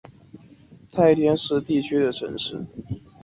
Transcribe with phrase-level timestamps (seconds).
[0.91, 2.65] 太田市地区的城市。